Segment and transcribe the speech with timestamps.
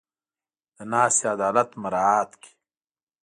[0.75, 2.51] د ناستې عدالت مراعت کړي.